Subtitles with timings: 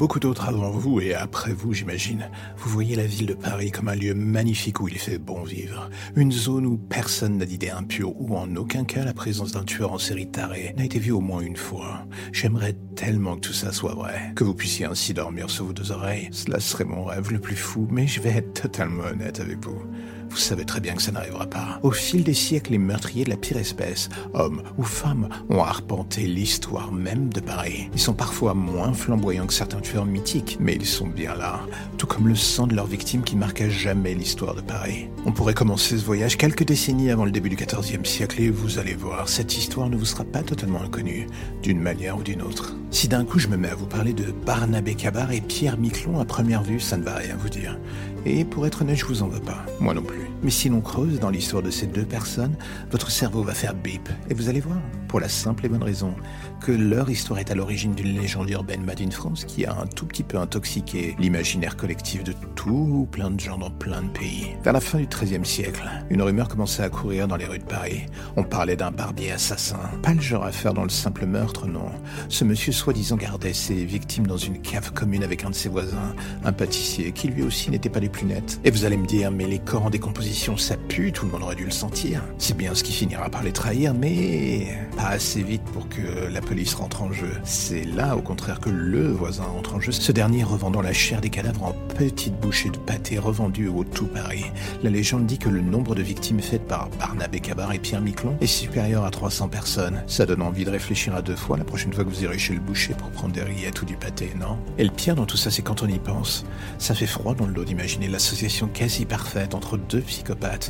[0.00, 3.88] Beaucoup d'autres avant vous et après vous, j'imagine, vous voyez la ville de Paris comme
[3.88, 5.90] un lieu magnifique où il fait bon vivre.
[6.16, 9.92] Une zone où personne n'a d'idées impures, où en aucun cas la présence d'un tueur
[9.92, 12.06] en série taré n'a été vue au moins une fois.
[12.32, 15.92] J'aimerais tellement que tout ça soit vrai, que vous puissiez ainsi dormir sur vos deux
[15.92, 16.30] oreilles.
[16.32, 19.82] Cela serait mon rêve le plus fou, mais je vais être totalement honnête avec vous.
[20.30, 21.80] Vous savez très bien que ça n'arrivera pas.
[21.82, 26.22] Au fil des siècles, les meurtriers de la pire espèce, hommes ou femmes, ont arpenté
[26.22, 27.90] l'histoire même de Paris.
[27.92, 31.60] Ils sont parfois moins flamboyants que certains tueurs mythiques, mais ils sont bien là,
[31.98, 35.08] tout comme le sang de leurs victimes qui marque jamais l'histoire de Paris.
[35.26, 38.78] On pourrait commencer ce voyage quelques décennies avant le début du XIVe siècle et vous
[38.78, 41.26] allez voir, cette histoire ne vous sera pas totalement inconnue,
[41.62, 42.76] d'une manière ou d'une autre.
[42.92, 46.20] Si d'un coup je me mets à vous parler de Barnabé Cabar et Pierre Miquelon
[46.20, 47.78] à première vue, ça ne va rien vous dire.
[48.26, 49.64] Et pour être honnête, je vous en veux pas.
[49.80, 50.29] Moi non plus.
[50.42, 52.56] Mais si l'on creuse dans l'histoire de ces deux personnes,
[52.90, 54.08] votre cerveau va faire bip.
[54.28, 56.14] Et vous allez voir, pour la simple et bonne raison
[56.60, 59.86] que leur histoire est à l'origine d'une légende urbaine made in France qui a un
[59.86, 64.48] tout petit peu intoxiqué l'imaginaire collectif de tout plein de gens dans plein de pays.
[64.62, 67.64] Vers la fin du XIIIe siècle, une rumeur commençait à courir dans les rues de
[67.64, 68.06] Paris.
[68.36, 69.80] On parlait d'un barbier assassin.
[70.02, 71.90] Pas le genre à faire dans le simple meurtre, non.
[72.28, 76.14] Ce monsieur soi-disant gardait ses victimes dans une cave commune avec un de ses voisins,
[76.44, 78.60] un pâtissier qui lui aussi n'était pas des plus nets.
[78.64, 81.42] Et vous allez me dire, mais les corps en décomposition, ça pue, tout le monde
[81.42, 82.22] aurait dû le sentir.
[82.38, 86.40] C'est bien ce qui finira par les trahir, mais pas assez vite pour que la
[86.40, 87.32] police rentre en jeu.
[87.44, 91.20] C'est là, au contraire, que le voisin entre en jeu, ce dernier revendant la chair
[91.20, 94.44] des cadavres en petites bouchées de pâté revendues au tout Paris.
[94.82, 98.36] La légende dit que le nombre de victimes faites par Barnabé Cabar et Pierre Miquelon
[98.40, 100.02] est supérieur à 300 personnes.
[100.06, 102.54] Ça donne envie de réfléchir à deux fois la prochaine fois que vous irez chez
[102.54, 104.58] le boucher pour prendre des rillettes ou du pâté, non?
[104.78, 106.44] Et le pire dans tout ça, c'est quand on y pense.
[106.78, 110.00] Ça fait froid dans le dos d'imaginer l'association quasi parfaite entre deux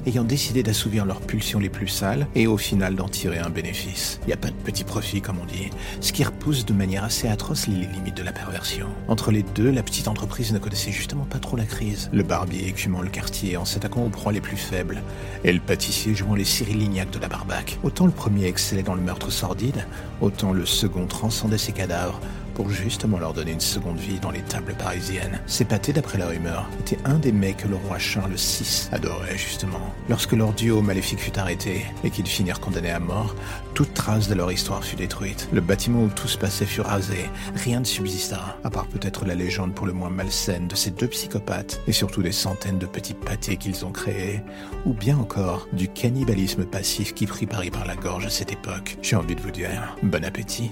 [0.07, 4.19] ayant décidé d'assouvir leurs pulsions les plus sales et au final d'en tirer un bénéfice.
[4.23, 7.05] Il n'y a pas de petit profit, comme on dit ce qui repousse de manière
[7.05, 8.87] assez atroce les limites de la perversion.
[9.09, 12.11] Entre les deux, la petite entreprise ne connaissait justement pas trop la crise.
[12.13, 15.03] Le barbier écumant le quartier en s'attaquant aux proies les plus faibles,
[15.45, 17.79] et le pâtissier jouant les Cyril Lignac de la barbaque.
[17.83, 19.85] Autant le premier excellait dans le meurtre sordide,
[20.21, 22.21] autant le second transcendait ses cadavres
[22.55, 25.41] pour justement leur donner une seconde vie dans les tables parisiennes.
[25.47, 29.39] Ces pâtés, d'après la rumeur, étaient un des mets que le roi Charles VI adorait
[29.39, 29.95] justement.
[30.09, 33.35] Lorsque leur duo maléfique fut arrêté et qu'ils finirent condamnés à mort,
[33.75, 35.49] toute trace de leur histoire fut détruite.
[35.53, 37.31] Le bâtiment où tout se passait fut rasé.
[37.55, 41.09] Rien ne subsista, à part peut-être la légende pour le moins malsaine de ces deux
[41.09, 44.43] psychopathes, et surtout des centaines de petits pâtés qu'ils ont créés,
[44.87, 48.99] ou bien encore du cannibalisme passif qui prit Paris par la gorge à cette époque.
[49.03, 50.71] J'ai envie de vous dire, bon appétit.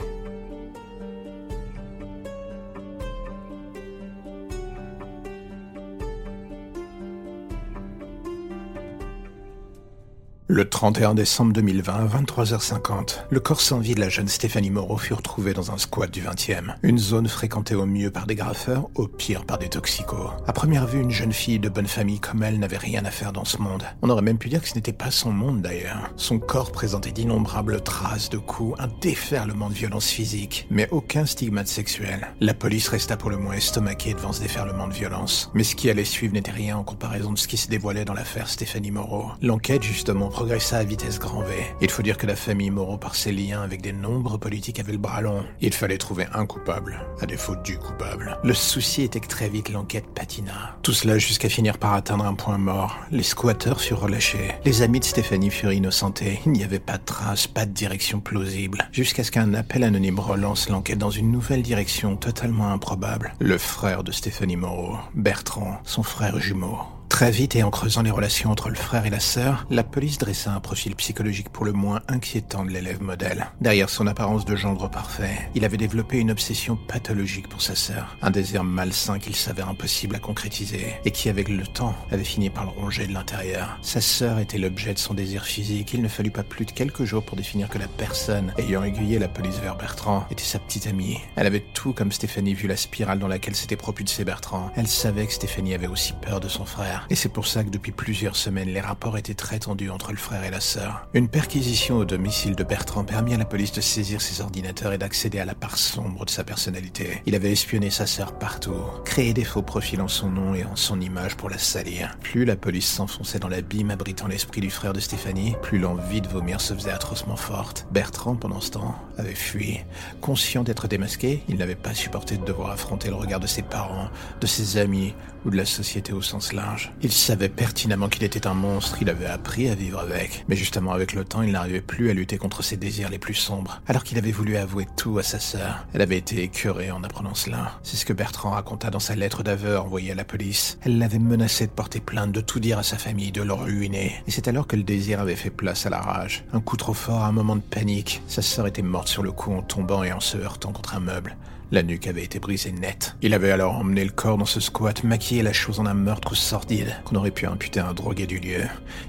[10.50, 14.96] Le 31 décembre 2020, à 23h50, le corps sans vie de la jeune Stéphanie Moreau
[14.96, 16.74] fut retrouvé dans un squat du 20e.
[16.82, 20.30] Une zone fréquentée au mieux par des graffeurs, au pire par des toxicos.
[20.46, 23.34] À première vue, une jeune fille de bonne famille comme elle n'avait rien à faire
[23.34, 23.84] dans ce monde.
[24.00, 26.10] On aurait même pu dire que ce n'était pas son monde d'ailleurs.
[26.16, 31.68] Son corps présentait d'innombrables traces de coups, un déferlement de violence physique, mais aucun stigmate
[31.68, 32.26] sexuel.
[32.40, 35.50] La police resta pour le moins estomaquée devant ce déferlement de violence.
[35.52, 38.14] Mais ce qui allait suivre n'était rien en comparaison de ce qui se dévoilait dans
[38.14, 39.26] l'affaire Stéphanie Moreau.
[39.42, 41.52] L'enquête, justement, progressa à vitesse grand V.
[41.80, 44.92] Il faut dire que la famille Moreau, par ses liens avec des nombres politiques, avait
[44.92, 45.44] le bras long.
[45.60, 48.38] Il fallait trouver un coupable, à défaut du coupable.
[48.44, 50.76] Le souci était que très vite l'enquête patina.
[50.82, 52.96] Tout cela jusqu'à finir par atteindre un point mort.
[53.10, 54.52] Les squatteurs furent relâchés.
[54.64, 56.38] Les amis de Stéphanie furent innocentés.
[56.46, 58.88] Il n'y avait pas de traces, pas de direction plausible.
[58.92, 63.34] Jusqu'à ce qu'un appel anonyme relance l'enquête dans une nouvelle direction totalement improbable.
[63.40, 66.78] Le frère de Stéphanie Moreau, Bertrand, son frère jumeau.
[67.18, 70.18] Très vite et en creusant les relations entre le frère et la sœur, la police
[70.18, 73.48] dressa un profil psychologique pour le moins inquiétant de l'élève modèle.
[73.60, 78.16] Derrière son apparence de gendre parfait, il avait développé une obsession pathologique pour sa sœur,
[78.22, 82.50] un désir malsain qu'il s'avère impossible à concrétiser et qui avec le temps avait fini
[82.50, 83.80] par le ronger de l'intérieur.
[83.82, 87.02] Sa sœur était l'objet de son désir physique, il ne fallut pas plus de quelques
[87.02, 90.86] jours pour définir que la personne ayant aiguillé la police vers Bertrand était sa petite
[90.86, 91.18] amie.
[91.34, 94.70] Elle avait tout comme Stéphanie vu la spirale dans laquelle s'était propulsé Bertrand.
[94.76, 97.70] Elle savait que Stéphanie avait aussi peur de son frère Et c'est pour ça que
[97.70, 101.08] depuis plusieurs semaines, les rapports étaient très tendus entre le frère et la sœur.
[101.14, 104.98] Une perquisition au domicile de Bertrand permit à la police de saisir ses ordinateurs et
[104.98, 107.22] d'accéder à la part sombre de sa personnalité.
[107.24, 108.74] Il avait espionné sa sœur partout,
[109.04, 112.16] créé des faux profils en son nom et en son image pour la salir.
[112.22, 116.28] Plus la police s'enfonçait dans l'abîme abritant l'esprit du frère de Stéphanie, plus l'envie de
[116.28, 117.86] vomir se faisait atrocement forte.
[117.90, 119.80] Bertrand, pendant ce temps, avait fui.
[120.20, 124.10] Conscient d'être démasqué, il n'avait pas supporté de devoir affronter le regard de ses parents,
[124.40, 125.14] de ses amis
[125.44, 126.92] ou de la société au sens large.
[127.00, 130.44] Il savait pertinemment qu'il était un monstre, il avait appris à vivre avec.
[130.48, 133.34] Mais justement, avec le temps, il n'arrivait plus à lutter contre ses désirs les plus
[133.34, 133.80] sombres.
[133.86, 137.34] Alors qu'il avait voulu avouer tout à sa sœur, elle avait été écœurée en apprenant
[137.34, 137.78] cela.
[137.84, 140.76] C'est ce que Bertrand raconta dans sa lettre d'aveu envoyée à la police.
[140.82, 144.14] Elle l'avait menacé de porter plainte, de tout dire à sa famille, de le ruiner.
[144.26, 146.44] Et c'est alors que le désir avait fait place à la rage.
[146.52, 148.22] Un coup trop fort, un moment de panique.
[148.26, 151.00] Sa sœur était morte sur le coup en tombant et en se heurtant contre un
[151.00, 151.36] meuble.
[151.70, 153.14] La nuque avait été brisée nette.
[153.20, 156.34] Il avait alors emmené le corps dans ce squat, maquillé la chose en un meurtre
[156.34, 158.62] sordide qu'on aurait pu imputer à un drogué du lieu.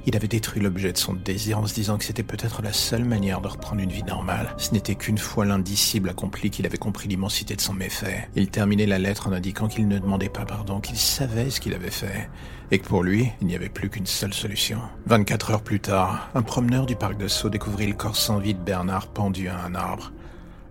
[0.05, 3.05] Il avait détruit l'objet de son désir en se disant que c'était peut-être la seule
[3.05, 4.53] manière de reprendre une vie normale.
[4.57, 8.27] Ce n'était qu'une fois l'indicible accompli qu'il avait compris l'immensité de son méfait.
[8.35, 11.73] Il terminait la lettre en indiquant qu'il ne demandait pas pardon, qu'il savait ce qu'il
[11.73, 12.29] avait fait,
[12.71, 14.79] et que pour lui, il n'y avait plus qu'une seule solution.
[15.05, 18.53] 24 heures plus tard, un promeneur du parc de Sceaux découvrit le corps sans vie
[18.53, 20.11] de Bernard pendu à un arbre.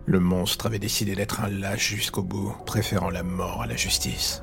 [0.08, 4.43] Le monstre avait décidé d'être un lâche jusqu'au bout, préférant la mort à la justice.